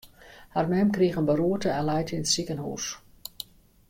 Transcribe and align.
Har 0.53 0.69
mem 0.71 0.91
krige 0.95 1.19
in 1.23 1.27
beroerte 1.29 1.73
en 1.75 1.85
leit 1.91 2.15
yn 2.17 2.23
it 2.29 2.33
sikehús. 2.33 2.89